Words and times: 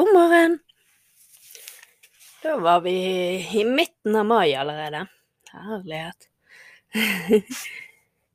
God 0.00 0.14
morgen! 0.14 0.58
Da 2.42 2.56
var 2.56 2.80
vi 2.80 2.92
i 3.60 3.64
midten 3.64 4.14
av 4.16 4.24
mai 4.24 4.54
allerede. 4.54 5.06
Herlighet. 5.52 6.28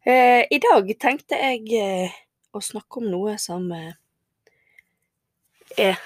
Eh, 0.05 0.45
I 0.53 0.59
dag 0.61 0.91
tenkte 1.01 1.39
jeg 1.39 1.63
eh, 1.81 2.11
å 2.53 2.59
snakke 2.61 3.01
om 3.01 3.07
noe 3.09 3.39
som 3.41 3.63
eh, 3.73 3.95
er 5.81 5.97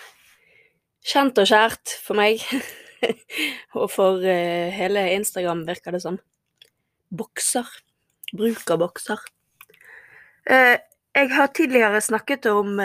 kjent 1.04 1.44
og 1.44 1.52
kjært 1.52 1.98
for 2.06 2.16
meg. 2.16 2.40
og 3.76 3.92
for 3.92 4.24
hele 4.24 5.04
Instagram, 5.18 5.66
virker 5.68 5.92
det 5.98 6.06
som. 6.06 6.22
Bokser. 7.12 7.68
Bruk 8.32 8.64
av 8.72 8.80
bokser. 8.86 9.28
jeg 10.48 11.32
har 11.36 11.52
tidligere 11.52 12.00
snakket 12.08 12.48
om 12.56 12.80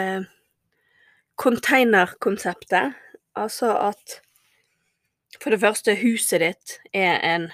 containerkonseptet. 1.35 2.93
Altså 3.35 3.73
at 3.77 4.19
for 5.41 5.51
det 5.51 5.59
første, 5.59 5.95
huset 5.99 6.41
ditt 6.41 6.77
er 6.93 7.19
en 7.19 7.49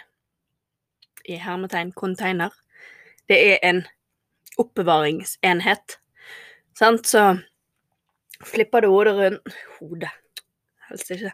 i 1.26 1.38
hermetegn 1.38 1.92
container 1.94 2.54
det 3.32 3.40
er 3.54 3.60
en 3.64 3.86
oppbevaringsenhet. 4.60 5.98
Sant? 6.78 7.08
Så 7.08 7.38
flipper 8.44 8.84
du 8.84 8.90
hodet 8.92 9.16
rundt 9.16 9.56
Hodet, 9.80 10.12
helst 10.90 11.12
ikke. 11.16 11.32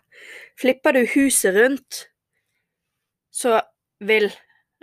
Flipper 0.62 0.94
du 0.94 1.06
huset 1.16 1.56
rundt, 1.56 2.04
så 3.32 3.62
vil 4.00 4.30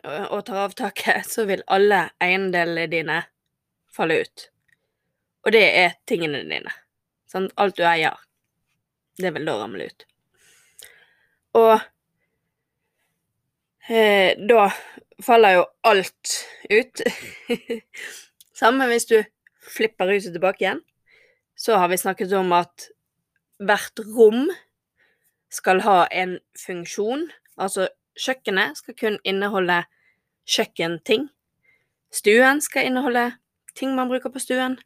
og 0.05 0.43
tar 0.45 0.67
av 0.67 0.75
taket, 0.77 1.25
så 1.25 1.47
vil 1.49 1.63
alle 1.73 2.09
eiendelene 2.21 2.91
dine 2.93 3.23
falle 3.95 4.19
ut. 4.21 4.49
Og 5.47 5.55
det 5.55 5.65
er 5.65 5.95
tingene 6.09 6.43
dine. 6.45 6.75
Sant? 7.35 7.51
Alt 7.59 7.75
du 7.75 7.83
eier. 7.83 8.15
Det 9.19 9.33
vil 9.35 9.47
da 9.47 9.57
ramle 9.59 9.89
ut. 9.91 10.05
Og 11.59 11.73
eh, 13.91 14.39
da 14.39 14.69
faller 15.23 15.57
jo 15.59 15.65
alt 15.91 16.35
ut. 16.71 17.03
Samme 18.61 18.87
hvis 18.91 19.11
du 19.11 19.19
flipper 19.67 20.15
huset 20.15 20.35
tilbake 20.35 20.63
igjen. 20.63 20.85
Så 21.59 21.79
har 21.79 21.91
vi 21.91 21.99
snakket 21.99 22.33
om 22.39 22.55
at 22.55 22.89
hvert 23.59 24.03
rom 24.15 24.47
skal 25.51 25.83
ha 25.83 26.05
en 26.15 26.39
funksjon. 26.59 27.29
Altså 27.59 27.89
kjøkkenet 28.19 28.79
skal 28.79 28.99
kun 28.99 29.19
inneholde 29.27 29.83
kjøkkenting. 30.47 31.29
Stuen 32.15 32.63
skal 32.63 32.87
inneholde 32.91 33.33
ting 33.75 33.95
man 33.99 34.11
bruker 34.11 34.31
på 34.31 34.43
stuen. 34.43 34.79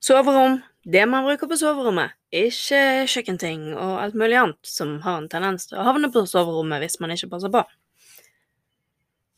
Soverom, 0.00 0.60
det 0.84 1.06
man 1.06 1.24
bruker 1.26 1.50
på 1.50 1.58
soverommet. 1.58 2.14
Ikke 2.30 3.06
kjøkkenting 3.08 3.72
og 3.74 3.98
alt 4.02 4.16
mulig 4.18 4.36
annet 4.38 4.68
som 4.68 4.98
har 5.02 5.18
en 5.18 5.28
tendens 5.32 5.66
til 5.68 5.80
å 5.80 5.86
havne 5.88 6.10
på 6.12 6.22
soverommet 6.28 6.82
hvis 6.84 7.00
man 7.02 7.14
ikke 7.14 7.30
passer 7.32 7.52
på. 7.52 7.64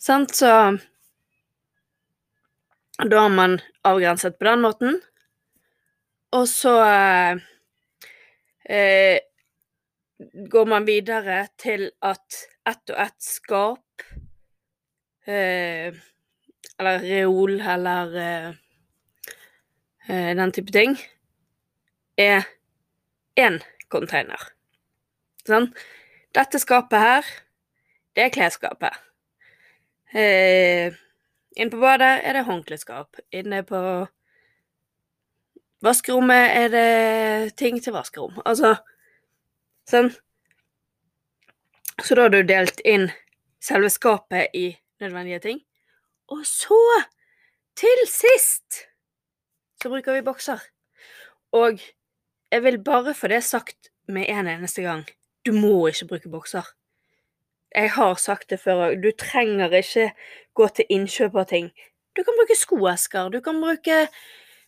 Sant, 0.01 0.35
så 0.37 0.79
Da 3.01 3.21
har 3.23 3.33
man 3.33 3.61
avgrenset 3.89 4.37
på 4.39 4.45
den 4.45 4.61
måten. 4.61 4.99
Og 6.37 6.45
så 6.49 6.75
eh, 8.69 9.19
går 10.53 10.67
man 10.69 10.85
videre 10.87 11.47
til 11.59 11.89
at 12.05 12.43
ett 12.69 12.93
og 12.93 13.01
ett 13.01 13.23
skap 13.25 14.05
eh, 15.27 15.97
Eller 16.81 17.01
reol 17.05 17.57
eller 17.61 18.15
eh, 18.21 18.53
den 20.11 20.53
type 20.53 20.73
ting 20.75 20.97
er 22.19 22.47
én 23.39 23.61
container. 23.93 24.41
Sånn. 25.47 25.71
Dette 26.37 26.61
skapet 26.63 27.03
her, 27.03 27.31
det 28.15 28.27
er 28.27 28.35
klesskapet. 28.35 28.97
Eh, 30.15 30.95
inne 31.57 31.73
på 31.73 31.81
badet 31.83 32.13
er 32.27 32.39
det 32.39 32.47
håndkleskap. 32.47 33.21
Inne 33.35 33.63
på 33.67 33.81
vaskerommet 35.83 36.57
er 36.59 36.69
det 36.75 37.57
ting 37.59 37.81
til 37.83 37.95
vaskerom. 37.97 38.39
Altså 38.45 38.77
sånn. 39.91 40.13
Så 42.01 42.17
da 42.17 42.27
har 42.27 42.33
du 42.33 42.43
delt 42.47 42.81
inn 42.89 43.11
selve 43.61 43.91
skapet 43.93 44.55
i 44.57 44.71
nødvendige 45.03 45.43
ting. 45.45 45.59
Og 46.31 46.45
så, 46.47 46.79
til 47.77 48.05
sist, 48.09 48.87
så 49.81 49.91
bruker 49.93 50.17
vi 50.17 50.25
bokser. 50.27 50.61
Og 51.57 51.81
jeg 52.53 52.63
vil 52.65 52.79
bare 52.85 53.15
få 53.15 53.31
det 53.33 53.43
sagt 53.45 53.91
med 54.09 54.29
en 54.29 54.49
eneste 54.51 54.83
gang. 54.83 55.07
Du 55.47 55.53
må 55.57 55.89
ikke 55.89 56.09
bruke 56.15 56.33
bokser. 56.33 56.67
Jeg 57.75 57.93
har 57.95 58.15
sagt 58.19 58.51
det 58.51 58.59
før 58.61 58.89
òg, 58.89 58.99
du 59.03 59.13
trenger 59.15 59.73
ikke 59.79 60.11
gå 60.59 60.67
til 60.75 60.91
innkjøp 60.91 61.37
av 61.39 61.47
ting. 61.53 61.71
Du 62.19 62.25
kan 62.27 62.35
bruke 62.35 62.57
skoesker, 62.59 63.31
du 63.31 63.39
kan 63.41 63.61
bruke 63.63 64.01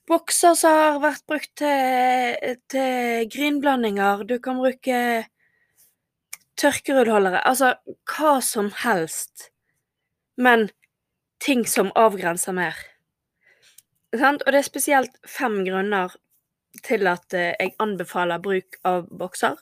bokser 0.09 0.55
som 0.59 0.77
har 0.78 1.01
vært 1.03 1.25
brukt 1.27 1.51
til, 1.59 2.55
til 2.71 3.27
grynblandinger, 3.33 4.22
du 4.22 4.39
kan 4.43 4.62
bruke 4.62 5.01
tørkerullholdere 6.62 7.43
Altså 7.49 7.75
hva 8.06 8.37
som 8.45 8.71
helst, 8.84 9.51
men 10.39 10.69
ting 11.43 11.67
som 11.67 11.91
avgrenser 11.99 12.55
mer. 12.55 12.78
Og 14.12 14.49
det 14.53 14.59
er 14.59 14.67
spesielt 14.67 15.15
fem 15.28 15.62
grunner 15.65 16.12
til 16.84 17.09
at 17.09 17.34
eh, 17.37 17.53
jeg 17.59 17.75
anbefaler 17.81 18.41
bruk 18.43 18.78
av 18.89 19.06
bokser. 19.09 19.56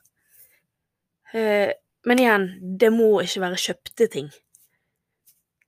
Eh, 1.34 1.71
men 2.06 2.22
igjen, 2.22 2.47
det 2.81 2.91
må 2.94 3.12
ikke 3.22 3.44
være 3.44 3.60
kjøpte 3.60 4.09
ting. 4.10 4.31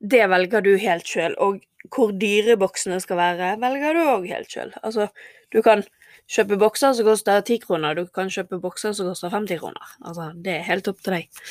Det 0.02 0.22
velger 0.30 0.64
du 0.64 0.72
helt 0.82 1.06
sjøl. 1.06 1.36
Og 1.42 1.60
hvor 1.92 2.14
dyre 2.14 2.56
boksene 2.58 2.98
skal 3.02 3.18
være, 3.18 3.54
velger 3.62 3.98
du 3.98 4.02
òg 4.04 4.28
helt 4.30 4.50
sjøl. 4.50 4.72
Altså, 4.82 5.08
du 5.54 5.60
kan 5.62 5.84
kjøpe 6.30 6.58
bokser 6.58 6.94
som 6.96 7.06
koster 7.06 7.42
ti 7.46 7.58
kroner, 7.62 7.98
du 7.98 8.06
kan 8.06 8.30
kjøpe 8.32 8.60
bokser 8.62 8.94
som 8.96 9.10
koster 9.10 9.32
50 9.34 9.60
kroner. 9.62 9.96
Altså, 10.00 10.30
det 10.34 10.58
er 10.58 10.68
helt 10.70 10.88
opp 10.90 11.02
til 11.02 11.18
deg. 11.18 11.42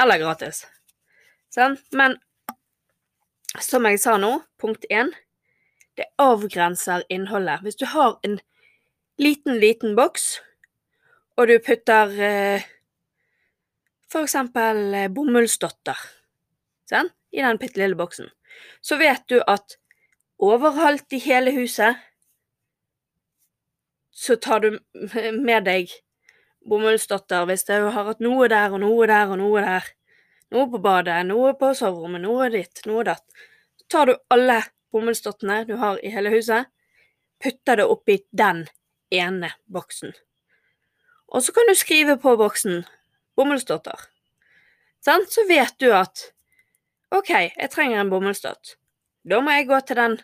Eller 0.00 0.20
gratis. 0.22 0.64
Sånn? 1.52 1.76
Men 1.96 2.16
som 3.60 3.88
jeg 3.88 3.98
sa 4.00 4.14
nå, 4.20 4.36
punkt 4.60 4.86
én 4.92 5.10
det 6.00 6.08
avgrenser 6.18 7.04
innholdet. 7.12 7.60
Hvis 7.62 7.76
du 7.76 7.86
har 7.92 8.18
en 8.24 8.38
liten, 9.20 9.58
liten 9.60 9.96
boks, 9.96 10.40
og 11.36 11.48
du 11.48 11.58
putter 11.64 12.14
eh, 12.24 12.68
for 14.10 14.24
eksempel 14.24 14.80
eh, 14.94 15.10
bomullsdotter 15.12 16.00
sen, 16.90 17.12
i 17.32 17.44
den 17.44 17.60
bitte 17.60 17.82
lille 17.82 17.98
boksen, 17.98 18.30
så 18.82 18.96
vet 19.00 19.28
du 19.30 19.38
at 19.46 19.76
overalt 20.40 21.12
i 21.12 21.20
hele 21.22 21.52
huset 21.54 22.00
så 24.10 24.36
tar 24.36 24.64
du 24.64 24.80
med 25.36 25.68
deg 25.68 25.92
bomullsdotter 26.68 27.46
hvis 27.48 27.64
du 27.68 27.76
har 27.76 28.08
hatt 28.08 28.24
noe 28.24 28.48
der 28.52 28.72
og 28.74 28.82
noe 28.82 29.06
der 29.08 29.30
og 29.30 29.40
noe 29.40 29.62
der. 29.64 29.86
Noe 30.50 30.66
på 30.66 30.80
badet, 30.82 31.20
noe 31.28 31.52
på 31.54 31.70
soverommet, 31.78 32.24
noe 32.24 32.48
ditt, 32.50 32.82
noe 32.90 33.04
datt. 33.06 33.22
Så 33.78 33.86
tar 33.94 34.10
du 34.10 34.16
alle 34.34 34.58
bomullsdottene 34.92 35.64
du 35.68 35.76
har 35.80 36.00
i 36.04 36.12
hele 36.12 36.32
huset, 36.34 36.68
putter 37.42 37.80
det 37.80 37.86
oppi 37.88 38.20
den 38.36 38.66
ene 39.10 39.52
boksen. 39.66 40.12
Og 41.30 41.44
så 41.44 41.54
kan 41.54 41.68
du 41.68 41.76
skrive 41.78 42.16
på 42.20 42.34
boksen 42.36 42.84
bomullsdotter. 43.38 44.08
Så 45.00 45.46
vet 45.48 45.78
du 45.80 45.92
at 45.96 46.30
OK, 47.10 47.30
jeg 47.30 47.70
trenger 47.72 48.00
en 48.00 48.10
bomullsdott. 48.10 48.76
Da 49.26 49.40
må 49.42 49.54
jeg 49.54 49.68
gå 49.70 49.80
til 49.86 49.98
den 49.98 50.18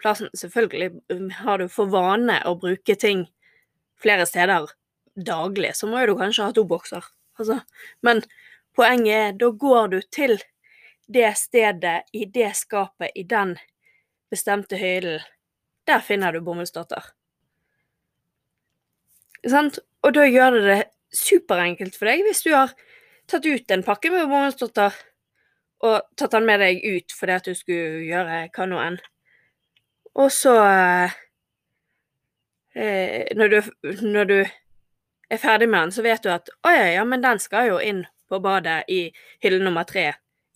plassen. 0.00 0.30
Selvfølgelig 0.36 0.90
um, 1.12 1.30
har 1.42 1.58
du 1.58 1.68
for 1.72 1.90
vane 1.92 2.38
å 2.46 2.54
bruke 2.60 2.96
ting 2.96 3.26
flere 4.00 4.26
steder 4.28 4.70
daglig, 5.16 5.72
så 5.76 5.88
må 5.88 6.02
jo 6.02 6.12
du 6.12 6.18
kanskje 6.20 6.44
ha 6.44 6.52
to 6.52 6.64
bokser. 6.68 7.04
Altså, 7.40 7.60
men 8.04 8.22
poenget 8.76 9.16
er, 9.16 9.38
da 9.40 9.50
går 9.50 9.88
du 9.94 10.00
til 10.12 10.36
det 11.12 11.30
stedet, 11.40 12.02
i 12.12 12.26
det 12.28 12.52
skapet, 12.58 13.12
i 13.14 13.24
den 13.24 13.56
bestemte 14.30 14.78
høyden, 14.80 15.24
der 15.86 16.02
finner 16.02 16.34
du 16.34 16.42
bomullsdotter. 16.44 17.12
Sant? 19.46 19.78
Og 20.02 20.14
da 20.14 20.26
gjør 20.26 20.56
det 20.56 20.62
det 20.66 20.82
superenkelt 21.16 21.96
for 21.96 22.10
deg 22.10 22.24
hvis 22.26 22.42
du 22.46 22.52
har 22.54 22.72
tatt 23.30 23.46
ut 23.46 23.70
en 23.74 23.84
pakke 23.86 24.10
med 24.12 24.26
bomullsdotter 24.26 24.96
og 25.86 25.96
tatt 26.18 26.34
den 26.34 26.46
med 26.48 26.62
deg 26.62 26.82
ut 26.84 27.14
fordi 27.14 27.36
at 27.36 27.48
du 27.48 27.54
skulle 27.54 28.04
gjøre 28.06 28.46
hva 28.54 28.66
nå 28.68 28.80
enn. 28.82 28.98
Og 30.16 30.30
så 30.32 30.54
eh, 32.74 33.26
når, 33.36 33.52
du, 33.52 33.58
når, 34.06 34.30
du, 34.30 34.38
er 35.26 35.42
ferdig 35.42 35.68
med 35.68 35.80
den, 35.88 35.92
så 35.92 36.04
vet 36.06 36.22
du 36.22 36.30
at 36.32 36.48
å 36.62 36.72
ja, 36.72 36.86
ja, 36.94 37.04
men 37.04 37.24
den 37.24 37.40
skal 37.42 37.72
jo 37.72 37.78
inn 37.82 38.04
på 38.30 38.38
badet 38.42 38.84
i 38.88 39.10
hylle 39.42 39.58
nummer 39.62 39.86
tre, 39.86 40.12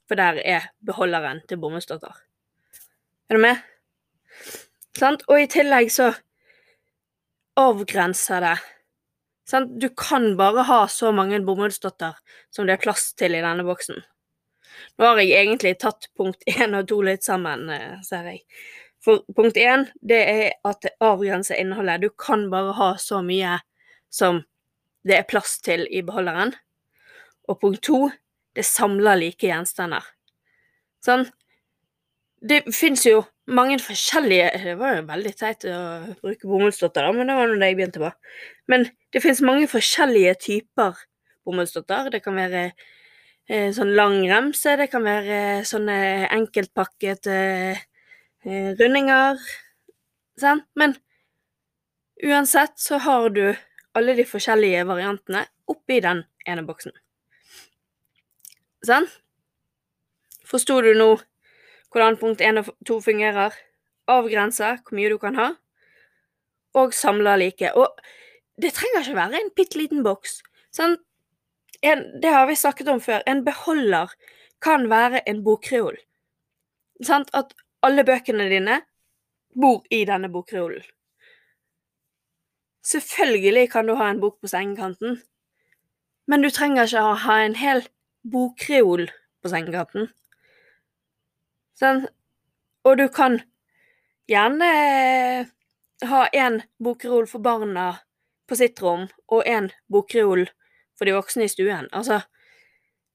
for 0.09 0.19
der 0.19 0.39
er 0.47 0.71
beholderen 0.87 1.43
til 1.51 1.59
bomullsdotter. 1.61 2.30
Er 3.31 3.35
du 3.35 3.41
med? 3.41 3.59
Sant? 4.99 5.23
Og 5.31 5.39
i 5.39 5.47
tillegg 5.47 5.93
så 5.95 6.09
avgrenser 7.61 8.43
det 8.43 8.57
sant? 9.47 9.77
Du 9.79 9.87
kan 9.95 10.33
bare 10.39 10.65
ha 10.67 10.81
så 10.91 11.13
mange 11.15 11.39
bomullsdotter 11.47 12.19
som 12.51 12.67
det 12.67 12.75
er 12.75 12.83
plass 12.83 13.13
til 13.15 13.39
i 13.39 13.45
denne 13.45 13.63
boksen. 13.67 14.03
Nå 14.99 15.07
har 15.07 15.23
jeg 15.23 15.37
egentlig 15.39 15.77
tatt 15.79 16.11
punkt 16.19 16.43
én 16.51 16.75
og 16.75 16.89
to 16.91 17.01
litt 17.07 17.23
sammen, 17.23 17.69
eh, 17.71 18.01
ser 18.03 18.27
jeg. 18.33 18.43
For 18.99 19.23
punkt 19.37 19.57
én, 19.63 19.87
det 20.03 20.21
er 20.35 20.47
at 20.67 20.83
det 20.83 20.97
avgrenser 20.99 21.61
innholdet. 21.63 22.03
Du 22.03 22.11
kan 22.11 22.49
bare 22.51 22.75
ha 22.83 22.93
så 22.99 23.23
mye 23.23 23.61
som 24.11 24.43
det 25.07 25.21
er 25.21 25.31
plass 25.31 25.61
til 25.63 25.87
i 25.87 26.03
beholderen. 26.03 26.57
Og 27.47 27.61
punkt 27.63 27.85
to, 27.87 28.09
det 28.59 28.67
samler 28.67 29.23
like 29.23 29.47
gjenstander. 29.47 30.03
Sånn. 30.99 31.31
Det 32.41 32.63
fins 32.73 33.03
jo 33.05 33.21
mange 33.51 33.77
forskjellige 33.83 34.63
Det 34.63 34.77
var 34.81 34.95
jo 34.97 35.03
veldig 35.09 35.33
teit 35.37 35.67
å 35.69 35.81
bruke 36.23 36.49
bomullsdotter, 36.49 37.05
da, 37.05 37.13
men 37.13 37.29
det 37.29 37.37
var 37.37 37.51
nå 37.51 37.59
det 37.61 37.69
jeg 37.69 37.79
begynte 37.81 38.03
på. 38.03 38.11
Men 38.71 38.87
det 39.13 39.23
fins 39.25 39.43
mange 39.45 39.69
forskjellige 39.69 40.37
typer 40.47 41.03
bomullsdotter. 41.45 42.09
Det 42.15 42.23
kan 42.25 42.39
være 42.39 42.63
eh, 43.51 43.69
sånn 43.77 43.93
lang 43.99 44.17
remse, 44.31 44.77
det 44.79 44.89
kan 44.93 45.05
være 45.05 45.41
sånne 45.69 45.99
enkeltpakket 46.31 47.31
eh, 47.35 47.83
rundinger. 48.81 49.41
Sant? 50.41 50.65
Men 50.79 50.97
uansett 52.25 52.79
så 52.81 53.01
har 53.05 53.29
du 53.35 53.47
alle 53.99 54.15
de 54.17 54.25
forskjellige 54.29 54.87
variantene 54.89 55.45
oppi 55.71 55.99
den 56.01 56.23
ene 56.49 56.65
boksen. 56.65 56.95
Sant? 58.87 59.19
Forsto 60.49 60.81
du 60.83 60.95
nå 60.97 61.13
hvordan 61.91 62.19
punkt 62.21 62.41
1 62.41 62.63
og 62.63 62.71
2 62.87 63.01
fungerer? 63.09 63.57
Avgrense 64.11 64.77
hvor 64.83 64.97
mye 64.99 65.11
du 65.13 65.19
kan 65.23 65.37
ha, 65.39 65.53
og 66.75 66.95
samle 66.95 67.37
like. 67.39 67.73
Og 67.75 67.89
det 68.63 68.73
trenger 68.75 69.05
ikke 69.05 69.19
være 69.19 69.41
en 69.41 69.53
bitte 69.57 69.79
liten 69.79 70.05
boks. 70.07 70.41
Sånn, 70.75 70.97
en, 71.87 72.05
det 72.23 72.31
har 72.35 72.47
vi 72.51 72.59
snakket 72.59 72.91
om 72.93 73.01
før. 73.03 73.23
En 73.27 73.45
beholder 73.47 74.13
kan 74.63 74.89
være 74.91 75.23
en 75.31 75.43
bokreol. 75.45 75.97
Sånn, 77.07 77.25
at 77.33 77.55
alle 77.87 78.05
bøkene 78.05 78.49
dine 78.51 78.83
bor 79.57 79.81
i 79.91 80.03
denne 80.09 80.29
bokreolen. 80.33 80.83
Selvfølgelig 82.87 83.71
kan 83.73 83.89
du 83.89 83.95
ha 83.97 84.09
en 84.11 84.21
bok 84.21 84.39
på 84.41 84.49
sengekanten, 84.49 85.19
men 86.29 86.45
du 86.45 86.49
trenger 86.53 86.89
ikke 86.89 87.03
å 87.05 87.17
ha 87.25 87.37
en 87.45 87.57
hel 87.59 87.83
bokreol 88.33 89.07
på 89.43 89.53
sengekanten. 89.53 90.09
Sånn, 91.79 92.07
og 92.85 92.97
du 92.99 93.07
kan 93.13 93.41
gjerne 94.31 94.71
ha 96.11 96.23
en 96.33 96.63
bokreol 96.83 97.27
for 97.29 97.45
barna 97.45 97.91
på 98.49 98.59
sitt 98.59 98.81
rom 98.83 99.07
og 99.31 99.47
en 99.47 99.71
bokreol 99.93 100.47
for 100.99 101.09
de 101.09 101.15
voksne 101.17 101.47
i 101.47 101.53
stuen. 101.53 101.89
Altså, 101.93 102.23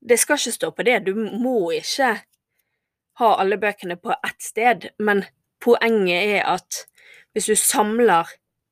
det 0.01 0.19
skal 0.21 0.39
ikke 0.39 0.55
stå 0.55 0.71
på 0.71 0.85
det. 0.87 0.99
Du 1.05 1.13
må 1.17 1.71
ikke 1.75 2.15
ha 3.21 3.29
alle 3.41 3.57
bøkene 3.61 3.97
på 4.01 4.13
ett 4.15 4.41
sted, 4.43 4.89
men 4.99 5.23
poenget 5.63 6.35
er 6.37 6.49
at 6.55 6.85
hvis 7.33 7.49
du 7.51 7.55
samler 7.59 8.29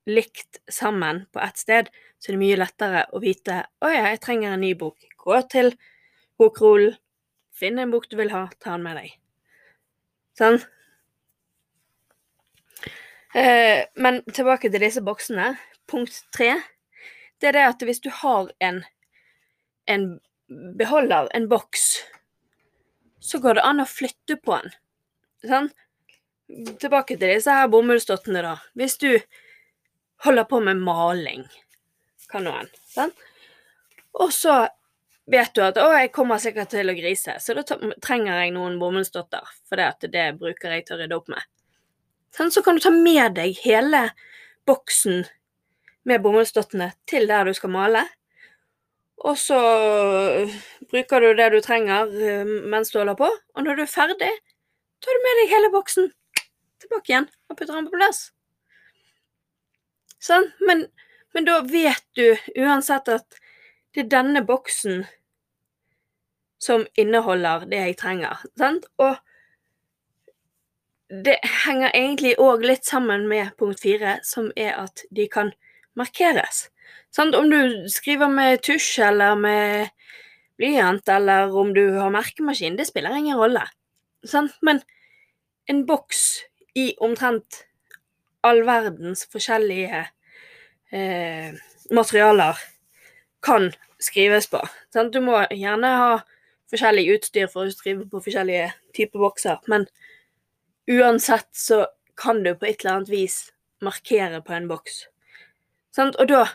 likt 0.09 0.59
sammen 0.71 1.25
på 1.33 1.41
ett 1.43 1.59
sted, 1.59 1.89
så 2.19 2.31
er 2.31 2.35
det 2.35 2.43
mye 2.43 2.59
lettere 2.59 3.05
å 3.11 3.21
vite 3.23 3.63
å 3.83 3.91
ja, 3.91 4.09
jeg 4.11 4.21
trenger 4.23 4.55
en 4.55 4.63
ny 4.63 4.73
bok. 4.79 4.99
Gå 5.19 5.39
til 5.51 5.73
bokrollen, 6.39 6.95
finn 7.53 7.79
en 7.79 7.91
bok 7.93 8.09
du 8.11 8.17
vil 8.19 8.33
ha, 8.33 8.47
ta 8.59 8.75
den 8.75 8.87
med 8.87 8.99
deg. 8.99 9.11
Sånn. 10.37 10.59
Eh, 13.33 13.85
men 13.95 14.21
tilbake 14.29 14.69
til 14.69 14.81
disse 14.83 15.03
boksene. 15.05 15.53
Punkt 15.89 16.19
tre. 16.35 16.55
Det 17.41 17.49
er 17.49 17.57
det 17.57 17.65
at 17.67 17.85
hvis 17.85 18.01
du 18.03 18.09
har 18.13 18.51
en, 18.63 18.83
en 19.89 20.05
beholder, 20.79 21.29
en 21.33 21.49
boks, 21.51 21.87
så 23.23 23.39
går 23.41 23.57
det 23.57 23.65
an 23.67 23.83
å 23.83 23.89
flytte 23.89 24.37
på 24.41 24.57
den. 24.59 24.75
Sånn? 25.43 25.71
Tilbake 26.79 27.17
til 27.17 27.33
disse 27.33 27.51
her 27.51 27.69
bomullsdottene, 27.71 28.43
da. 28.45 28.55
Hvis 28.77 28.97
du 29.01 29.09
holder 30.23 30.47
på 30.47 30.61
med 30.63 30.81
maling, 30.83 31.45
kan 32.31 32.45
noen, 32.47 32.69
sånn. 32.93 33.11
Og 34.21 34.31
så 34.35 34.67
vet 35.25 35.53
du 35.55 35.61
at 35.63 35.77
'å, 35.77 35.91
jeg 35.95 36.11
kommer 36.11 36.37
sikkert 36.41 36.69
til 36.73 36.89
å 36.89 36.95
grise', 36.97 37.39
så 37.39 37.55
da 37.55 37.63
trenger 37.63 38.41
jeg 38.41 38.53
noen 38.55 38.79
bomullsdotter, 38.79 39.43
for 39.69 39.79
det, 39.79 40.11
det 40.11 40.39
bruker 40.39 40.71
jeg 40.71 40.85
til 40.85 40.97
å 40.97 40.99
rydde 41.01 41.19
opp 41.19 41.29
med. 41.31 41.43
Sånn, 42.33 42.51
så 42.51 42.63
kan 42.65 42.75
du 42.75 42.81
ta 42.81 42.89
med 42.89 43.35
deg 43.37 43.55
hele 43.63 44.09
boksen 44.65 45.23
med 46.09 46.23
bomullsdottene 46.23 46.91
til 47.07 47.27
der 47.29 47.45
du 47.45 47.53
skal 47.53 47.69
male. 47.69 48.07
Og 49.23 49.37
så 49.39 49.59
bruker 50.91 51.23
du 51.23 51.33
det 51.37 51.49
du 51.53 51.59
trenger 51.63 52.09
eh, 52.11 52.43
mens 52.43 52.91
du 52.91 52.99
holder 52.99 53.15
på, 53.19 53.29
og 53.29 53.63
når 53.63 53.77
du 53.77 53.83
er 53.85 53.91
ferdig, 53.91 54.31
tar 55.03 55.15
du 55.15 55.23
med 55.23 55.39
deg 55.39 55.53
hele 55.53 55.71
boksen 55.71 56.09
tilbake 56.83 57.13
igjen 57.13 57.29
og 57.47 57.55
putter 57.57 57.77
den 57.77 57.87
på 57.87 57.95
plass. 57.95 58.25
Sånn, 60.23 60.49
men, 60.67 60.87
men 61.35 61.47
da 61.47 61.61
vet 61.67 62.03
du 62.17 62.33
uansett 62.63 63.11
at 63.11 63.39
det 63.93 64.05
er 64.05 64.09
denne 64.09 64.41
boksen 64.45 65.03
som 66.63 66.85
inneholder 66.97 67.67
det 67.69 67.81
jeg 67.81 67.97
trenger. 67.99 68.41
Sant? 68.57 68.87
Og 68.97 69.17
det 71.13 71.37
henger 71.65 71.91
egentlig 71.93 72.37
òg 72.41 72.63
litt 72.65 72.87
sammen 72.87 73.27
med 73.29 73.53
punkt 73.59 73.83
fire, 73.83 74.17
som 74.25 74.49
er 74.57 74.73
at 74.85 75.03
de 75.13 75.27
kan 75.29 75.51
markeres. 75.99 76.67
Sant? 77.13 77.35
Om 77.37 77.51
du 77.51 77.89
skriver 77.91 78.31
med 78.31 78.63
tusj 78.65 79.03
eller 79.09 79.35
med 79.37 79.91
blyant, 80.57 81.09
eller 81.09 81.53
om 81.53 81.73
du 81.75 81.83
har 81.99 82.13
merkemaskin, 82.13 82.77
det 82.79 82.87
spiller 82.89 83.15
ingen 83.17 83.37
rolle. 83.37 83.67
Sant? 84.25 84.55
Men 84.61 84.81
en 85.69 85.85
boks 85.85 86.43
i 86.79 86.93
omtrent 87.03 87.63
all 88.43 88.63
verdens 88.67 89.27
forskjellige 89.31 90.01
eh, 90.91 91.53
materialer 91.93 92.57
kan 93.43 93.71
skrives 94.01 94.47
på. 94.51 94.61
Sant? 94.93 95.13
Du 95.13 95.21
må 95.23 95.41
gjerne 95.51 95.91
ha 95.99 96.13
forskjellig 96.71 97.05
utstyr 97.17 97.49
for 97.51 97.67
å 97.67 97.73
skrive 97.75 98.07
på 98.09 98.21
forskjellige 98.23 98.71
typer 98.97 99.21
bokser, 99.21 99.59
men 99.69 99.85
uansett 100.89 101.49
så 101.55 101.85
kan 102.19 102.43
du 102.43 102.53
på 102.55 102.67
et 102.69 102.81
eller 102.81 102.99
annet 102.99 103.13
vis 103.13 103.37
markere 103.83 104.41
på 104.45 104.55
en 104.55 104.67
boks. 104.71 105.05
Sant? 105.95 106.17
Og 106.21 106.29
da 106.31 106.45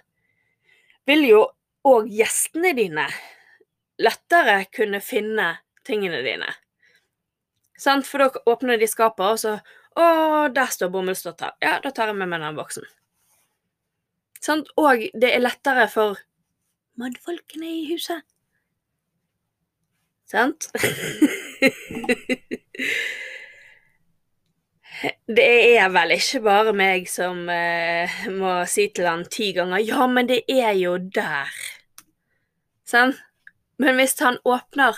vil 1.08 1.24
jo 1.28 1.42
òg 1.88 2.08
gjestene 2.12 2.74
dine 2.76 3.06
lettere 3.98 4.62
kunne 4.74 5.00
finne 5.02 5.48
tingene 5.86 6.22
dine. 6.26 6.48
Sant? 7.78 8.06
For 8.06 8.22
da 8.22 8.42
åpner 8.50 8.78
de 8.78 8.88
skapet, 8.90 9.26
og 9.26 9.42
så 9.42 9.58
Å, 9.98 10.46
der 10.54 10.68
står 10.70 10.92
bomullsdotter. 10.94 11.56
Ja, 11.58 11.80
da 11.82 11.90
tar 11.90 12.12
jeg 12.12 12.14
med 12.20 12.28
meg 12.30 12.38
den 12.44 12.54
boksen. 12.54 12.84
Sant? 14.38 14.68
Og 14.78 15.08
det 15.10 15.32
er 15.34 15.42
lettere 15.42 15.88
for 15.90 16.20
mannfolkene 16.98 17.68
i 17.80 17.86
huset. 17.92 18.22
Sant? 20.28 20.68
det 25.38 25.48
er 25.78 25.88
vel 25.94 26.10
ikke 26.18 26.40
bare 26.44 26.72
meg 26.76 27.08
som 27.08 27.48
eh, 27.52 28.26
må 28.34 28.66
si 28.68 28.88
til 28.92 29.06
han 29.08 29.24
ti 29.30 29.52
ganger 29.56 29.80
'ja, 29.80 30.06
men 30.06 30.28
det 30.28 30.42
er 30.52 30.72
jo 30.76 30.98
der'. 30.98 31.58
Sant? 32.84 33.16
Men 33.78 33.94
hvis 33.94 34.18
han 34.20 34.38
åpner 34.44 34.96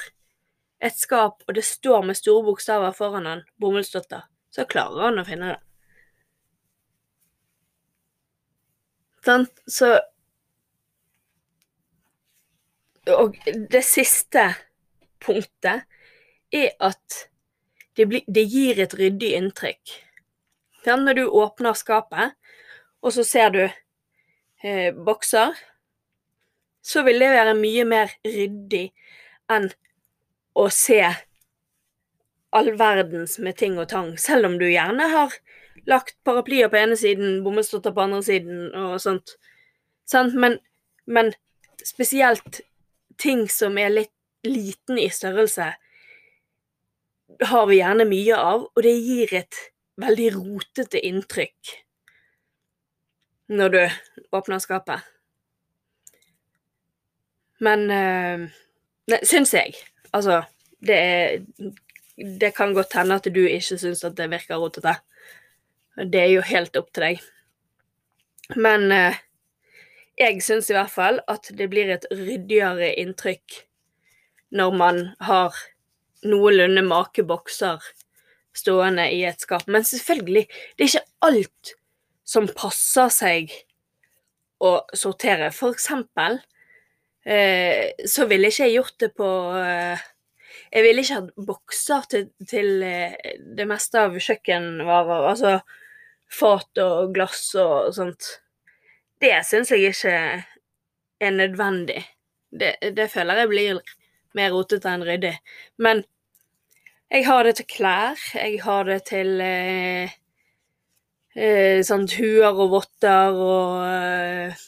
et 0.80 0.96
skap, 0.96 1.42
og 1.46 1.54
det 1.54 1.64
står 1.64 2.02
med 2.02 2.16
store 2.16 2.44
bokstaver 2.44 2.92
foran 2.96 3.26
han, 3.26 3.42
bomullsdotter, 3.60 4.22
så 4.50 4.64
klarer 4.64 5.10
han 5.10 5.20
å 5.20 5.24
finne 5.28 5.52
det. 5.52 5.60
Sant? 9.26 9.52
Så 9.68 10.00
og 13.08 13.36
det 13.70 13.82
siste 13.86 14.50
punktet 15.24 15.86
er 16.52 16.70
at 16.80 17.26
det, 17.96 18.06
blir, 18.08 18.24
det 18.26 18.44
gir 18.48 18.80
et 18.80 18.94
ryddig 18.96 19.32
inntrykk. 19.36 19.96
Når 20.86 21.18
du 21.18 21.24
åpner 21.26 21.76
skapet, 21.76 22.36
og 23.00 23.12
så 23.12 23.24
ser 23.24 23.50
du 23.54 23.62
eh, 23.64 24.92
bokser, 24.94 25.56
så 26.82 27.02
vil 27.04 27.20
det 27.20 27.32
være 27.32 27.56
mye 27.58 27.84
mer 27.88 28.14
ryddig 28.24 28.86
enn 29.52 29.68
å 30.56 30.68
se 30.72 31.02
all 32.50 32.72
verdens 32.78 33.36
med 33.38 33.58
ting 33.60 33.76
og 33.78 33.90
tang, 33.92 34.14
selv 34.18 34.48
om 34.48 34.56
du 34.58 34.66
gjerne 34.66 35.06
har 35.12 35.36
lagt 35.88 36.16
paraplyer 36.26 36.70
på 36.70 36.80
ene 36.80 36.96
siden, 36.98 37.40
bomullsdotter 37.44 37.94
på 37.94 38.04
andre 38.04 38.22
siden 38.26 38.72
og 38.74 38.98
sånt. 39.02 39.36
Men, 40.34 40.58
men 41.06 41.30
spesielt 41.86 42.60
ting 43.18 43.46
som 43.50 43.78
er 43.78 43.92
litt 43.92 44.14
liten 44.46 44.98
i 44.98 45.10
størrelse, 45.12 45.66
har 47.40 47.66
vi 47.68 47.78
gjerne 47.80 48.06
mye 48.08 48.36
av, 48.36 48.66
og 48.74 48.82
det 48.84 48.94
gir 48.96 49.34
et 49.42 49.58
veldig 50.00 50.28
rotete 50.38 51.00
inntrykk 51.04 51.74
når 53.50 53.74
du 53.74 53.80
åpner 54.36 54.62
skapet. 54.62 55.04
Men 57.60 57.86
Nei, 57.90 59.18
Syns 59.26 59.52
jeg. 59.56 59.74
Altså, 60.14 60.42
det 60.80 60.96
er 60.96 61.40
Det 62.40 62.52
kan 62.54 62.74
godt 62.76 62.92
hende 62.92 63.16
at 63.16 63.24
du 63.32 63.40
ikke 63.40 63.78
syns 63.80 64.04
at 64.04 64.16
det 64.16 64.30
virker 64.30 64.60
rotete. 64.60 64.94
Det 65.96 66.20
er 66.20 66.32
jo 66.34 66.42
helt 66.44 66.76
opp 66.76 66.90
til 66.92 67.02
deg. 67.06 67.22
Men 68.56 68.92
øh, 68.92 69.16
jeg 70.20 70.44
syns 70.44 70.68
i 70.70 70.76
hvert 70.76 70.92
fall 70.92 71.20
at 71.32 71.48
det 71.56 71.70
blir 71.72 71.90
et 71.92 72.06
ryddigere 72.12 72.92
inntrykk 73.00 73.62
når 74.56 74.76
man 74.76 75.02
har 75.22 75.56
noenlunde 76.26 76.82
make 76.84 77.24
bokser 77.24 77.80
stående 78.56 79.06
i 79.14 79.22
et 79.28 79.40
skap. 79.40 79.66
Men 79.70 79.86
selvfølgelig, 79.86 80.46
det 80.76 80.84
er 80.84 80.90
ikke 80.90 81.28
alt 81.30 81.74
som 82.26 82.48
passer 82.54 83.10
seg 83.14 83.54
å 84.60 84.76
sortere. 84.96 85.50
For 85.54 85.74
eksempel 85.74 86.40
eh, 87.24 87.92
så 88.06 88.26
ville 88.30 88.50
ikke 88.50 88.68
jeg 88.68 88.76
gjort 88.78 88.98
det 89.00 89.12
på 89.16 89.30
eh, 89.56 90.08
Jeg 90.70 90.84
ville 90.86 91.02
ikke 91.02 91.16
hatt 91.18 91.46
bokser 91.46 92.04
til, 92.10 92.28
til 92.46 92.84
eh, 92.86 93.16
det 93.56 93.66
meste 93.70 94.04
av 94.04 94.18
kjøkkenvarer. 94.18 95.26
Altså 95.32 95.56
fat 96.30 96.82
og 96.84 97.14
glass 97.14 97.48
og 97.58 97.94
sånt. 97.96 98.34
Det 99.20 99.34
syns 99.44 99.70
jeg 99.70 99.90
ikke 99.92 100.14
er 101.20 101.30
nødvendig. 101.30 102.04
Det, 102.60 102.74
det 102.96 103.10
føler 103.12 103.42
jeg 103.42 103.50
blir 103.50 103.82
mer 104.34 104.54
rotete 104.54 104.88
enn 104.88 105.04
ryddig. 105.04 105.34
Men 105.78 106.02
jeg 107.10 107.26
har 107.26 107.44
det 107.44 107.56
til 107.58 107.68
klær. 107.68 108.16
Jeg 108.34 108.62
har 108.64 108.88
det 108.88 109.00
til 109.10 109.40
eh, 109.44 110.16
eh, 111.36 111.80
sånn 111.84 112.08
huer 112.14 112.54
og 112.54 112.76
votter 112.78 113.40
og 113.44 113.84
eh, 113.86 114.66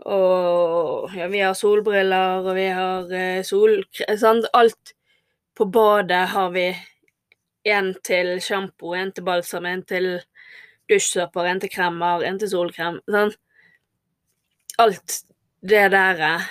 Og 0.00 1.12
ja, 1.12 1.26
vi 1.28 1.42
har 1.44 1.52
solbriller, 1.54 2.40
og 2.40 2.54
vi 2.56 2.68
har 2.72 3.10
eh, 3.12 3.42
sol... 3.44 3.82
Sant? 4.16 4.46
Alt 4.56 4.94
på 5.54 5.66
badet 5.68 6.22
har 6.32 6.50
vi. 6.54 6.70
En 7.68 7.90
til 8.00 8.38
sjampo, 8.40 8.94
en 8.96 9.12
til 9.12 9.24
balsam, 9.26 9.66
en 9.68 9.82
til 9.84 10.14
dusjsåper, 10.90 11.46
en 11.48 11.62
til 11.62 11.72
kremmer, 11.72 12.26
en 12.26 12.38
til 12.40 12.50
solkrem. 12.52 13.00
Sånn. 13.10 13.32
Alt 14.80 15.22
det 15.66 15.86
der 15.92 16.20
eh, 16.24 16.50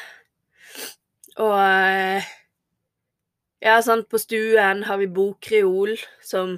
og 1.39 1.55
eh, 1.59 2.25
ja, 3.63 3.77
sant, 3.83 4.09
på 4.11 4.19
stuen 4.19 4.83
har 4.87 4.99
vi 4.99 5.07
bokreol 5.11 5.95
som 6.23 6.57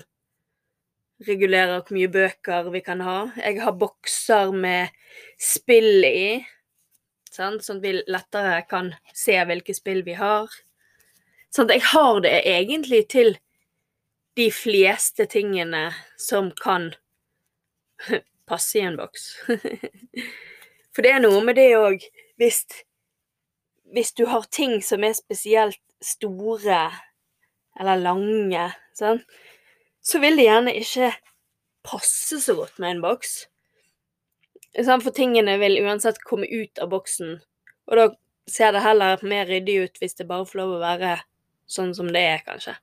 regulerer 1.28 1.82
hvor 1.82 1.96
mye 1.96 2.10
bøker 2.12 2.72
vi 2.74 2.82
kan 2.86 3.04
ha. 3.06 3.20
Jeg 3.38 3.62
har 3.62 3.78
bokser 3.78 4.54
med 4.54 4.90
spill 5.42 6.06
i, 6.06 6.42
sant? 7.30 7.66
sånn 7.66 7.82
at 7.82 7.86
vi 7.86 7.94
lettere 8.10 8.64
kan 8.70 8.92
se 9.14 9.38
hvilke 9.38 9.76
spill 9.78 10.02
vi 10.08 10.18
har. 10.18 10.50
Sånn 11.54 11.70
at 11.70 11.78
jeg 11.78 11.88
har 11.92 12.22
det 12.26 12.36
egentlig 12.50 13.06
til 13.14 13.36
de 14.40 14.48
fleste 14.56 15.28
tingene 15.30 15.90
som 16.22 16.50
kan 16.58 16.92
passe 18.50 18.80
i 18.80 18.86
en 18.86 18.98
boks. 19.00 19.28
For 20.94 21.06
det 21.06 21.14
er 21.16 21.24
noe 21.24 21.44
med 21.46 21.56
det 21.60 21.70
òg, 21.78 22.04
hvis 22.42 22.66
hvis 23.92 24.14
du 24.14 24.26
har 24.26 24.48
ting 24.52 24.80
som 24.84 25.04
er 25.04 25.16
spesielt 25.18 25.80
store 26.02 26.84
eller 27.80 28.00
lange, 28.02 28.70
sånn, 28.98 29.22
så 30.02 30.20
vil 30.24 30.38
det 30.40 30.48
gjerne 30.48 30.76
ikke 30.80 31.12
passe 31.88 32.40
så 32.42 32.56
godt 32.58 32.80
med 32.82 32.96
en 32.96 33.04
boks. 33.04 33.34
For 34.78 35.12
tingene 35.16 35.58
vil 35.62 35.82
uansett 35.84 36.22
komme 36.24 36.48
ut 36.48 36.80
av 36.82 36.92
boksen, 36.94 37.40
og 37.92 38.00
da 38.00 38.08
ser 38.50 38.74
det 38.76 38.84
heller 38.86 39.22
mer 39.28 39.50
ryddig 39.50 39.78
ut 39.86 40.00
hvis 40.02 40.18
det 40.20 40.28
bare 40.30 40.48
får 40.48 40.62
lov 40.62 40.78
å 40.78 40.84
være 40.84 41.18
sånn 41.72 41.94
som 41.96 42.10
det 42.12 42.24
er, 42.28 42.46
kanskje. 42.48 42.76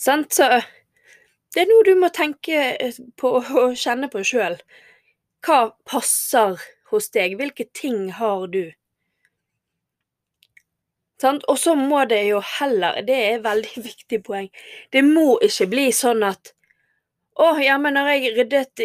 Sant? 0.00 0.32
Så 0.34 0.46
det 1.54 1.64
er 1.64 1.70
noe 1.70 1.86
du 1.86 1.94
må 1.98 2.10
tenke 2.14 2.90
på 3.18 3.32
og 3.40 3.78
kjenne 3.78 4.10
på 4.12 4.22
sjøl. 4.26 4.58
Hva 5.46 5.72
passer 5.88 6.60
hos 6.92 7.10
deg? 7.14 7.34
Hvilke 7.40 7.66
ting 7.74 8.10
har 8.18 8.46
du? 8.52 8.70
Og 11.20 11.58
så 11.60 11.74
må 11.76 12.04
det 12.08 12.22
jo 12.30 12.40
heller, 12.58 13.02
det 13.04 13.16
er 13.16 13.34
et 13.34 13.44
veldig 13.44 13.82
viktig 13.90 14.22
poeng, 14.24 14.48
det 14.92 15.02
må 15.04 15.34
ikke 15.44 15.68
bli 15.68 15.90
sånn 15.92 16.24
at 16.24 16.54
å, 17.40 17.54
ja, 17.62 17.76
men 17.80 17.94
når 17.96 18.08
jeg 18.10 18.32
ryddet 18.36 18.80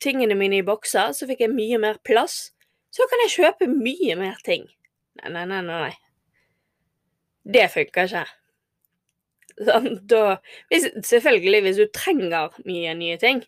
tingene 0.00 0.36
mine 0.38 0.60
i 0.60 0.64
bokser, 0.64 1.12
så 1.12 1.26
fikk 1.28 1.42
jeg 1.44 1.52
mye 1.52 1.76
mer 1.82 1.98
plass. 2.06 2.54
Så 2.94 3.04
kan 3.10 3.20
jeg 3.26 3.34
kjøpe 3.34 3.68
mye 3.68 4.16
mer 4.16 4.38
ting. 4.46 4.64
Nei, 5.20 5.32
nei, 5.34 5.44
nei, 5.50 5.60
nei. 5.66 5.90
Det 7.44 7.66
funker 7.74 8.08
ikke. 8.08 8.39
Sånn, 9.60 9.88
da, 10.08 10.38
hvis, 10.72 10.86
selvfølgelig, 11.04 11.64
hvis 11.66 11.80
du 11.82 11.88
trenger 11.92 12.54
mye 12.64 12.94
nye 12.96 13.18
ting, 13.20 13.42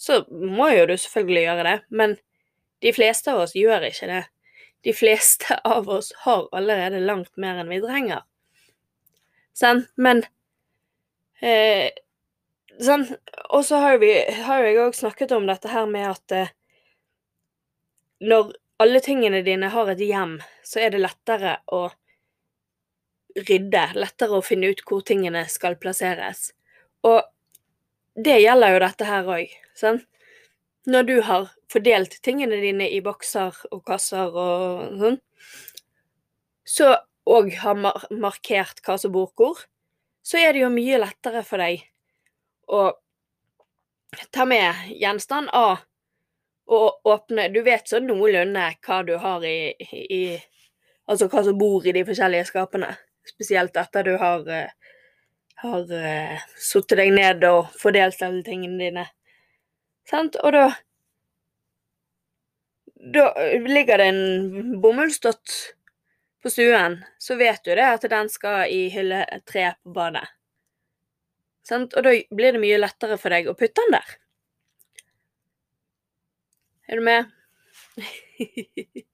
så 0.00 0.22
må 0.30 0.70
jo 0.72 0.84
du 0.88 0.94
selvfølgelig 0.96 1.42
gjøre 1.48 1.64
det, 1.66 1.78
men 1.90 2.14
de 2.84 2.92
fleste 2.96 3.32
av 3.32 3.42
oss 3.42 3.56
gjør 3.58 3.88
ikke 3.90 4.08
det 4.08 4.20
de 4.80 4.92
fleste 4.92 5.54
av 5.64 5.88
oss 5.88 6.12
har 6.16 6.48
allerede 6.52 7.00
langt 7.00 7.36
mer 7.36 7.60
enn 7.60 7.72
vi 7.72 7.80
trenger. 7.84 8.24
Sånn, 9.56 9.84
men 10.00 10.22
eh, 11.44 11.90
sånn, 12.80 13.04
Og 13.50 13.64
så 13.66 13.80
har, 13.82 13.98
vi, 14.00 14.12
har 14.46 14.64
jeg 14.64 14.78
òg 14.80 14.96
snakket 14.96 15.34
om 15.36 15.48
dette 15.48 15.68
her 15.68 15.88
med 15.90 16.06
at 16.12 16.36
eh, 16.36 16.52
når 18.24 18.54
alle 18.80 19.00
tingene 19.04 19.42
dine 19.44 19.68
har 19.72 19.90
et 19.92 20.00
hjem, 20.00 20.38
så 20.64 20.80
er 20.84 20.94
det 20.94 21.02
lettere 21.02 21.58
å 21.72 21.88
rydde, 23.48 23.84
lettere 23.96 24.38
å 24.38 24.44
finne 24.44 24.70
ut 24.72 24.82
hvor 24.86 25.04
tingene 25.06 25.44
skal 25.50 25.78
plasseres. 25.80 26.50
Og 27.06 27.22
det 28.18 28.40
gjelder 28.42 28.74
jo 28.74 28.80
dette 28.84 29.08
her 29.08 29.30
òg? 29.36 29.52
Når 30.90 31.06
du 31.08 31.16
har 31.24 31.50
fordelt 31.70 32.16
tingene 32.24 32.60
dine 32.62 32.88
i 32.90 33.00
bokser 33.04 33.56
og 33.70 33.84
kasser 33.86 34.32
og 34.32 34.96
sånn, 35.00 35.20
så 36.66 36.94
og 37.30 37.52
har 37.62 37.76
mar 37.78 38.06
markert 38.10 38.80
hva 38.86 38.96
som 38.98 39.12
bor 39.14 39.30
hvor, 39.36 39.60
så 40.22 40.40
er 40.40 40.54
det 40.54 40.64
jo 40.64 40.72
mye 40.72 40.98
lettere 41.00 41.42
for 41.46 41.62
deg 41.62 41.84
å 42.70 42.90
ta 44.34 44.46
med 44.48 44.90
gjenstand 44.98 45.50
A 45.54 45.80
og 46.70 47.06
åpne 47.08 47.48
Du 47.50 47.60
vet 47.66 47.88
sånn 47.90 48.06
noenlunde 48.06 48.66
hva 48.86 49.00
du 49.06 49.16
har 49.18 49.44
i, 49.46 49.72
i 49.90 50.22
Altså 51.10 51.26
hva 51.26 51.42
som 51.42 51.56
bor 51.58 51.86
i 51.86 51.94
de 51.94 52.04
forskjellige 52.06 52.46
skapene. 52.46 52.92
Spesielt 53.28 53.76
etter 53.76 54.06
du 54.06 54.14
har, 54.20 54.46
uh, 54.48 54.92
har 55.64 55.90
uh, 55.92 56.46
satt 56.56 56.96
deg 56.96 57.12
ned 57.14 57.44
og 57.48 57.72
fordelt 57.80 58.22
alle 58.24 58.44
tingene 58.46 58.80
dine. 58.80 59.08
Sant? 60.08 60.38
Og 60.40 60.54
da 60.56 60.68
da 63.00 63.48
ligger 63.48 63.98
det 63.98 64.04
en 64.04 64.80
bomullsdott 64.80 65.74
på 66.42 66.50
stuen, 66.50 67.04
så 67.18 67.36
vet 67.36 67.64
du 67.64 67.74
det 67.74 67.86
at 67.86 68.04
den 68.12 68.28
skal 68.28 68.68
i 68.68 68.88
hylle 68.92 69.24
tre 69.48 69.72
på 69.82 69.92
badet. 69.96 70.28
Sant? 71.64 71.94
Og 71.96 72.04
da 72.04 72.12
blir 72.34 72.52
det 72.52 72.60
mye 72.62 72.80
lettere 72.80 73.16
for 73.20 73.32
deg 73.32 73.48
å 73.48 73.56
putte 73.56 73.80
den 73.86 73.96
der. 73.96 74.08
Er 76.90 76.96
du 76.98 77.02
med? 77.06 77.24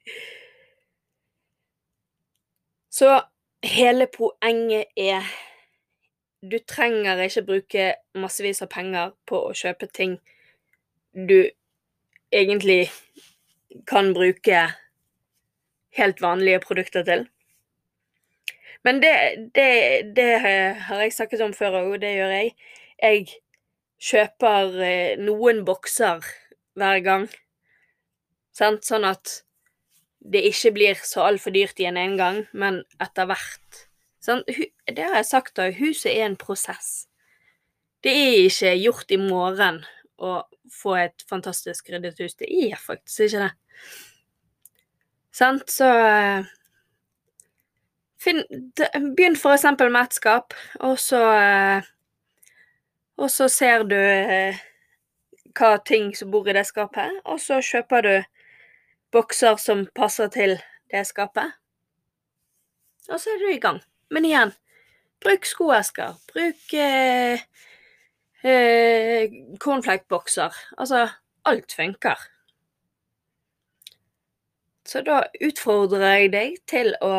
så 2.99 3.21
hele 3.65 4.07
poenget 4.07 4.85
er 4.97 5.23
Du 6.43 6.59
trenger 6.69 7.19
ikke 7.23 7.43
bruke 7.43 7.85
massevis 8.15 8.63
av 8.63 8.69
penger 8.71 9.15
på 9.27 9.39
å 9.49 9.55
kjøpe 9.57 9.89
ting 9.91 10.19
du 11.17 11.49
egentlig 12.31 12.91
kan 13.89 14.13
bruke 14.15 14.61
helt 15.97 16.21
vanlige 16.23 16.61
produkter 16.61 17.03
til. 17.03 17.25
Men 18.85 19.01
det, 19.03 19.15
det, 19.55 19.71
det 20.17 20.29
har 20.87 21.01
jeg 21.03 21.13
snakket 21.13 21.41
om 21.41 21.55
før, 21.57 21.81
og 21.81 22.01
det 22.01 22.13
gjør 22.15 22.35
jeg. 22.37 22.53
Jeg 23.03 23.27
kjøper 23.99 24.77
eh, 24.85 25.17
noen 25.19 25.65
bokser 25.67 26.23
hver 26.77 27.01
gang. 27.03 27.27
Sant? 28.55 28.85
Sånn 28.87 29.09
at 29.09 29.41
det 30.33 30.43
ikke 30.51 30.73
blir 30.75 31.03
så 31.07 31.27
altfor 31.29 31.55
dyrt 31.55 31.79
igjen 31.81 31.99
en 32.01 32.17
gang, 32.19 32.41
men 32.53 32.83
etter 33.03 33.29
hvert. 33.31 33.85
sånn, 34.21 34.43
Det 34.87 35.03
har 35.03 35.21
jeg 35.21 35.29
sagt 35.29 35.55
da, 35.59 35.71
huset 35.71 36.11
er 36.13 36.27
en 36.27 36.37
prosess. 36.37 37.07
Det 38.03 38.13
er 38.13 38.47
ikke 38.47 38.75
gjort 38.79 39.11
i 39.11 39.19
morgen 39.21 39.85
å 40.19 40.43
få 40.73 40.97
et 40.99 41.25
fantastisk 41.29 41.91
ryddet 41.91 42.19
hus. 42.21 42.35
Det 42.35 42.49
er 42.49 42.77
faktisk 42.79 43.27
ikke 43.27 43.47
det. 43.47 43.53
Sant? 45.37 45.69
Så 45.71 45.87
eh, 45.87 46.47
finn, 48.23 48.43
Begynn 49.17 49.37
for 49.39 49.57
eksempel 49.57 49.93
med 49.93 50.09
et 50.09 50.17
skap, 50.17 50.57
og 50.81 50.99
så 51.03 51.23
eh, 51.35 51.93
Og 53.17 53.31
så 53.33 53.49
ser 53.49 53.85
du 53.89 53.97
eh, 53.97 54.59
hva 55.57 55.77
ting 55.81 56.11
som 56.17 56.31
bor 56.31 56.49
i 56.49 56.53
det 56.53 56.67
skapet, 56.69 57.15
og 57.25 57.41
så 57.41 57.63
kjøper 57.65 58.05
du 58.05 58.15
bokser 59.17 59.57
som 59.61 59.87
passer 59.97 60.31
til 60.35 60.59
det 60.93 61.07
skapet. 61.09 61.57
Og 63.09 63.21
så 63.23 63.33
er 63.33 63.43
du 63.43 63.51
i 63.51 63.61
gang. 63.63 63.81
Men 64.13 64.27
igjen, 64.29 64.53
bruk 65.25 65.47
skoesker. 65.49 66.17
Bruk 66.33 66.75
eh, 66.75 67.45
eh. 68.45 69.37
Altså, 70.77 71.07
alt 71.45 71.73
funker. 71.73 72.27
Så 74.87 75.03
da 75.03 75.25
utfordrer 75.43 76.13
jeg 76.15 76.29
deg 76.35 76.59
til 76.71 76.93
å 77.03 77.15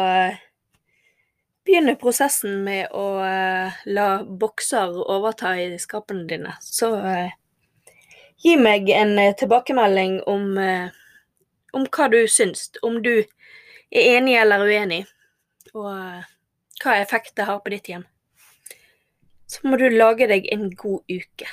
begynne 1.67 1.97
prosessen 1.99 2.61
med 2.63 2.93
å 2.95 3.19
eh, 3.25 3.81
la 3.91 4.07
bokser 4.23 4.95
overta 5.03 5.51
i 5.59 5.73
skapene 5.81 6.23
dine. 6.29 6.53
Så 6.63 6.93
eh, 7.01 7.35
gi 8.43 8.55
meg 8.61 8.87
en 8.95 9.17
eh, 9.19 9.35
tilbakemelding 9.35 10.21
om, 10.31 10.53
eh, 10.63 10.95
om 11.77 11.85
hva 11.93 12.09
du 12.11 12.19
syns. 12.31 12.69
Om 12.83 13.01
du 13.05 13.13
er 13.21 14.17
enig 14.17 14.37
eller 14.41 14.65
uenig, 14.65 15.05
og 15.75 15.89
eh, 15.93 16.27
hva 16.83 16.99
effekt 17.01 17.37
det 17.37 17.47
har 17.47 17.61
på 17.63 17.73
ditt 17.73 17.89
hjem. 17.91 18.05
Så 19.47 19.63
må 19.63 19.79
du 19.79 19.87
lage 19.93 20.27
deg 20.27 20.49
en 20.51 20.69
god 20.75 21.05
uke. 21.07 21.47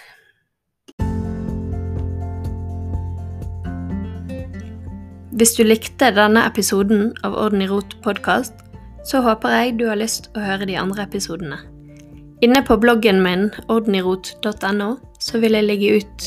Hvis 5.34 5.56
du 5.58 5.64
likte 5.66 6.12
denne 6.14 6.44
episoden 6.46 7.08
av 7.26 7.34
Orden 7.34 7.62
i 7.64 7.70
rot 7.70 7.96
podkast, 8.04 8.54
så 9.04 9.20
håper 9.22 9.50
jeg 9.50 9.72
du 9.80 9.88
har 9.90 9.98
lyst 9.98 10.30
å 10.34 10.42
høre 10.42 10.68
de 10.70 10.76
andre 10.78 11.06
episodene. 11.08 11.58
Inne 12.42 12.62
på 12.66 12.76
bloggen 12.78 13.20
min 13.24 13.48
ordenirot.no 13.72 14.88
så 15.22 15.40
vil 15.42 15.56
jeg 15.58 15.66
legge 15.66 15.98
ut 15.98 16.26